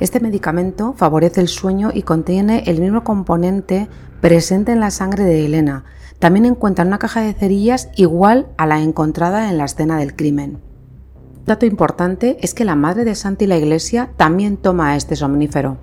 Este 0.00 0.20
medicamento 0.20 0.92
favorece 0.92 1.40
el 1.40 1.48
sueño 1.48 1.90
y 1.92 2.02
contiene 2.02 2.64
el 2.66 2.80
mismo 2.80 3.04
componente 3.04 3.88
presente 4.20 4.72
en 4.72 4.80
la 4.80 4.90
sangre 4.90 5.24
de 5.24 5.46
Elena, 5.46 5.84
también 6.18 6.46
encuentran 6.46 6.88
una 6.88 6.98
caja 6.98 7.20
de 7.20 7.34
cerillas 7.34 7.90
igual 7.96 8.48
a 8.56 8.66
la 8.66 8.80
encontrada 8.80 9.50
en 9.50 9.58
la 9.58 9.64
escena 9.64 9.98
del 9.98 10.14
crimen. 10.14 10.60
Un 11.38 11.44
dato 11.44 11.66
importante 11.66 12.38
es 12.40 12.54
que 12.54 12.64
la 12.64 12.76
madre 12.76 13.04
de 13.04 13.14
Santi 13.14 13.46
la 13.46 13.58
iglesia 13.58 14.10
también 14.16 14.56
toma 14.56 14.96
este 14.96 15.16
somnífero. 15.16 15.76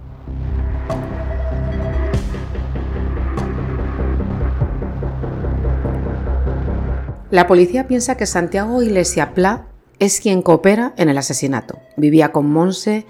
La 7.31 7.47
policía 7.47 7.87
piensa 7.87 8.17
que 8.17 8.25
Santiago 8.25 8.81
Iglesia 8.81 9.33
Pla 9.33 9.67
es 9.99 10.19
quien 10.19 10.41
coopera 10.41 10.93
en 10.97 11.07
el 11.07 11.17
asesinato. 11.17 11.79
Vivía 11.95 12.33
con 12.33 12.51
Monse. 12.51 13.05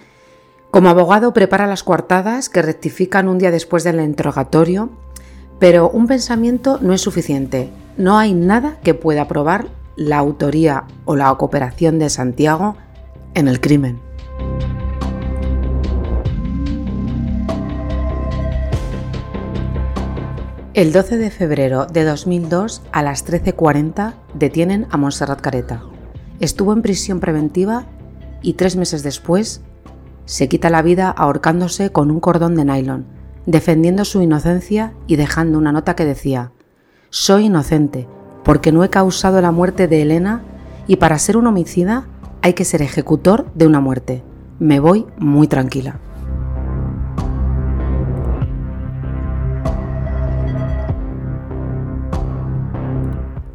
Como 0.69 0.89
abogado 0.89 1.33
prepara 1.33 1.65
las 1.65 1.83
coartadas 1.83 2.47
que 2.47 2.61
rectifican 2.61 3.27
un 3.27 3.39
día 3.39 3.49
después 3.49 3.83
del 3.83 3.99
interrogatorio 3.99 4.91
pero 5.62 5.91
un 5.91 6.08
pensamiento 6.08 6.80
no 6.82 6.91
es 6.91 7.01
suficiente. 7.01 7.70
No 7.96 8.18
hay 8.18 8.34
nada 8.34 8.80
que 8.82 8.96
pueda 8.96 9.27
probar 9.27 9.68
la 9.96 10.18
autoría 10.18 10.86
o 11.06 11.15
la 11.15 11.32
cooperación 11.36 12.00
de 12.00 12.10
Santiago 12.10 12.77
en 13.36 13.48
el 13.48 13.62
crimen. 13.62 14.00
El 20.74 20.91
12 20.91 21.18
de 21.18 21.30
febrero 21.30 21.86
de 21.86 22.06
2002 22.06 22.82
a 22.91 23.03
las 23.03 23.24
13.40 23.24 24.15
detienen 24.34 24.88
a 24.89 24.98
Montserrat 24.98 25.41
Careta. 25.41 25.84
Estuvo 26.39 26.74
en 26.74 26.82
prisión 26.82 27.20
preventiva 27.20 27.86
y 28.41 28.53
tres 28.53 28.75
meses 28.75 29.03
después 29.03 29.62
se 30.25 30.50
quita 30.50 30.72
la 30.72 30.82
vida 30.82 31.12
ahorcándose 31.12 31.91
con 31.91 32.10
un 32.10 32.20
cordón 32.20 32.56
de 32.56 32.65
nylon, 32.65 33.20
defendiendo 33.45 34.05
su 34.05 34.21
inocencia 34.21 34.93
y 35.07 35.15
dejando 35.15 35.57
una 35.57 35.71
nota 35.71 35.95
que 35.95 36.05
decía, 36.05 36.51
Soy 37.10 37.45
inocente 37.45 38.07
porque 38.43 38.71
no 38.71 38.83
he 38.83 38.89
causado 38.89 39.41
la 39.41 39.51
muerte 39.51 39.88
de 39.88 40.01
Elena 40.01 40.41
y 40.88 40.95
para 40.95 41.19
ser 41.19 41.38
un 41.38 41.48
homicida 41.48 42.05
hay 42.41 42.53
que 42.53 42.65
ser 42.65 42.81
ejecutor 42.81 43.51
de 43.53 43.67
una 43.67 43.79
muerte. 43.79 44.24
Me 44.60 44.79
voy 44.79 45.05
muy 45.17 45.48
tranquila. 45.48 46.00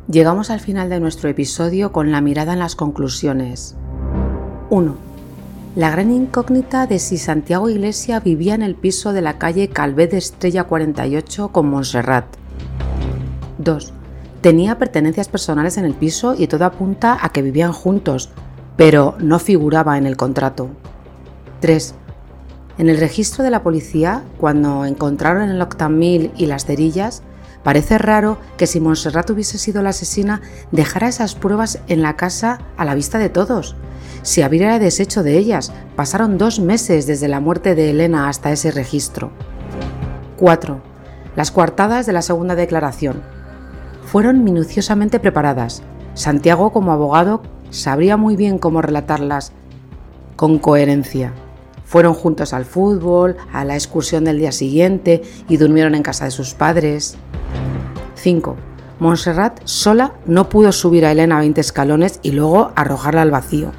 Llegamos 0.09 0.51
al 0.51 0.61
final 0.61 0.89
de 0.89 1.01
nuestro 1.01 1.29
episodio 1.29 1.91
con 1.91 2.13
la 2.13 2.21
mirada 2.21 2.53
en 2.53 2.61
las 2.61 2.77
conclusiones. 2.77 3.77
1. 4.71 5.06
La 5.77 5.91
gran 5.91 6.11
incógnita 6.11 6.87
de 6.87 6.99
si 6.99 7.19
Santiago 7.19 7.69
Iglesia 7.69 8.19
vivía 8.19 8.55
en 8.55 8.63
el 8.63 8.77
piso 8.77 9.13
de 9.13 9.21
la 9.21 9.37
calle 9.37 9.69
Calvé 9.69 10.07
de 10.07 10.17
Estrella 10.17 10.65
48 10.65 11.49
con 11.49 11.69
Montserrat. 11.69 12.25
2. 13.59 13.93
Tenía 14.41 14.79
pertenencias 14.79 15.29
personales 15.29 15.77
en 15.77 15.85
el 15.85 15.93
piso 15.93 16.35
y 16.35 16.47
todo 16.47 16.65
apunta 16.65 17.19
a 17.21 17.29
que 17.29 17.43
vivían 17.43 17.75
juntos, 17.75 18.31
pero 18.79 19.17
no 19.19 19.39
figuraba 19.39 19.99
en 19.99 20.07
el 20.07 20.17
contrato. 20.17 20.71
3. 21.61 21.95
En 22.79 22.89
el 22.89 22.97
registro 22.97 23.45
de 23.45 23.51
la 23.51 23.63
policía, 23.63 24.25
cuando 24.39 24.87
encontraron 24.87 25.51
el 25.51 25.61
octamil 25.61 26.31
y 26.39 26.47
las 26.47 26.65
cerillas, 26.65 27.23
Parece 27.67 27.99
raro 27.99 28.39
que 28.57 28.69
si 28.69 28.79
Montserrat 28.79 29.29
hubiese 29.29 29.59
sido 29.59 29.83
la 29.83 29.89
asesina 29.89 30.41
dejara 30.71 31.09
esas 31.09 31.35
pruebas 31.35 31.81
en 31.89 32.01
la 32.01 32.15
casa 32.15 32.61
a 32.77 32.85
la 32.85 32.95
vista 32.95 33.19
de 33.19 33.29
todos. 33.29 33.75
Si 34.23 34.43
habría 34.43 34.79
deshecho 34.79 35.25
de 35.25 35.37
ellas, 35.37 35.73
pasaron 35.97 36.39
dos 36.39 36.61
meses 36.61 37.09
desde 37.09 37.27
la 37.27 37.41
muerte 37.41 37.75
de 37.75 37.91
Elena 37.91 38.29
hasta 38.29 38.53
ese 38.53 38.71
registro. 38.71 39.33
4. 40.37 40.81
Las 41.35 41.51
coartadas 41.51 42.07
de 42.07 42.13
la 42.13 42.23
segunda 42.23 42.55
declaración. 42.55 43.21
Fueron 44.05 44.45
minuciosamente 44.45 45.19
preparadas. 45.19 45.83
Santiago, 46.15 46.73
como 46.73 46.93
abogado, 46.93 47.43
sabría 47.71 48.17
muy 48.17 48.37
bien 48.37 48.59
cómo 48.59 48.81
relatarlas 48.81 49.51
con 50.37 50.61
coherencia. 50.61 51.33
Fueron 51.85 52.15
juntos 52.15 52.53
al 52.53 52.65
fútbol, 52.65 53.37
a 53.53 53.65
la 53.65 53.75
excursión 53.75 54.23
del 54.23 54.39
día 54.39 54.53
siguiente 54.53 55.23
y 55.49 55.57
durmieron 55.57 55.97
en 55.97 56.05
casa 56.05 56.27
de 56.27 56.31
sus 56.31 56.55
padres. 56.55 57.19
5. 58.27 58.57
Montserrat 58.99 59.61
sola 59.67 60.15
no 60.27 60.49
pudo 60.49 60.73
subir 60.73 61.07
a 61.07 61.13
Elena 61.13 61.39
20 61.39 61.61
escalones 61.61 62.19
y 62.25 62.33
luego 62.33 62.73
arrojarla 62.75 63.23
al 63.23 63.31
vacío. 63.31 63.71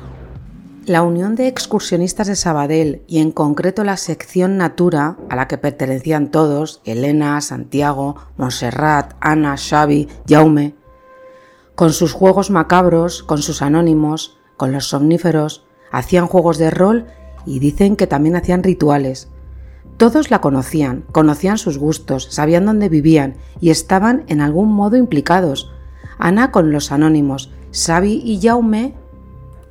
La 0.86 1.02
Unión 1.02 1.36
de 1.36 1.50
Excursionistas 1.50 2.28
de 2.28 2.38
Sabadell 2.38 3.02
y 3.08 3.20
en 3.20 3.34
concreto 3.34 3.84
la 3.84 3.98
sección 3.98 4.56
Natura, 4.56 5.18
a 5.28 5.36
la 5.36 5.50
que 5.50 5.58
pertenecían 5.58 6.32
todos, 6.32 6.80
Elena, 6.86 7.42
Santiago, 7.42 8.16
Montserrat, 8.38 9.16
Ana, 9.20 9.58
Xavi, 9.58 10.08
Jaume, 10.26 10.76
con 11.76 11.92
sus 11.92 12.14
juegos 12.14 12.50
macabros, 12.50 13.24
con 13.24 13.42
sus 13.42 13.62
anónimos, 13.62 14.38
con 14.56 14.72
los 14.72 14.88
somníferos, 14.88 15.66
hacían 15.92 16.28
juegos 16.28 16.58
de 16.58 16.72
rol 16.72 17.08
y 17.46 17.60
dicen 17.60 17.98
que 17.98 18.08
también 18.08 18.38
hacían 18.38 18.64
rituales, 18.64 19.28
todos 19.98 20.30
la 20.30 20.42
conocían, 20.42 21.04
conocían 21.12 21.58
sus 21.58 21.78
gustos, 21.80 22.28
sabían 22.30 22.66
dónde 22.66 22.88
vivían 22.88 23.36
y 23.60 23.72
estaban 23.72 24.24
en 24.28 24.42
algún 24.42 24.72
modo 24.72 24.96
implicados. 24.96 25.72
Ana 26.20 26.52
con 26.52 26.72
los 26.72 26.92
anónimos, 26.92 27.52
Xavi 27.74 28.22
y 28.24 28.40
Jaume 28.40 28.94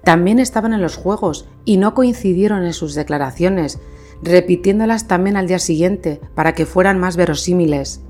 también 0.04 0.38
estaban 0.38 0.72
en 0.72 0.82
los 0.82 0.96
juegos 0.96 1.48
y 1.64 1.76
no 1.76 1.94
coincidieron 1.94 2.64
en 2.64 2.72
sus 2.72 2.94
declaraciones, 2.94 3.78
repitiéndolas 4.22 5.06
también 5.06 5.36
al 5.36 5.46
día 5.46 5.58
siguiente 5.58 6.20
para 6.34 6.54
que 6.54 6.66
fueran 6.66 6.98
más 6.98 7.16
verosímiles. 7.16 8.02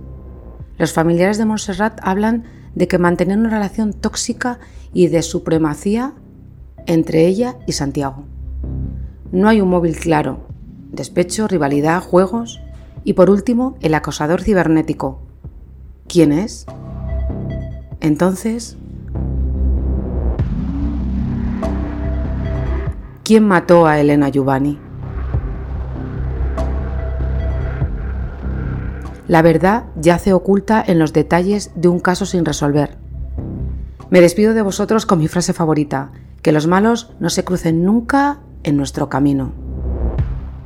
Los 0.78 0.92
familiares 0.92 1.38
de 1.38 1.46
Montserrat 1.46 1.98
hablan 2.02 2.44
de 2.74 2.88
que 2.88 2.98
mantenían 2.98 3.40
una 3.40 3.50
relación 3.50 3.92
tóxica 3.92 4.58
y 4.92 5.08
de 5.08 5.22
supremacía 5.22 6.14
entre 6.86 7.26
ella 7.26 7.56
y 7.66 7.72
Santiago. 7.72 8.24
No 9.32 9.48
hay 9.48 9.60
un 9.60 9.70
móvil 9.70 9.96
claro, 9.96 10.46
despecho, 10.90 11.48
rivalidad, 11.48 12.02
juegos 12.02 12.60
y 13.04 13.12
por 13.12 13.30
último 13.30 13.76
el 13.80 13.94
acosador 13.94 14.42
cibernético. 14.42 15.20
¿Quién 16.08 16.32
es? 16.32 16.66
Entonces, 18.00 18.76
¿quién 23.22 23.44
mató 23.44 23.86
a 23.86 23.98
Elena 24.00 24.28
Giovanni? 24.28 24.78
La 29.28 29.42
verdad 29.42 29.86
yace 30.00 30.32
oculta 30.32 30.82
en 30.86 31.00
los 31.00 31.12
detalles 31.12 31.72
de 31.74 31.88
un 31.88 31.98
caso 31.98 32.26
sin 32.26 32.44
resolver. 32.44 32.96
Me 34.08 34.20
despido 34.20 34.54
de 34.54 34.62
vosotros 34.62 35.04
con 35.04 35.18
mi 35.18 35.26
frase 35.26 35.52
favorita, 35.52 36.12
que 36.42 36.52
los 36.52 36.68
malos 36.68 37.10
no 37.18 37.28
se 37.28 37.44
crucen 37.44 37.84
nunca 37.84 38.38
en 38.62 38.76
nuestro 38.76 39.08
camino. 39.08 39.65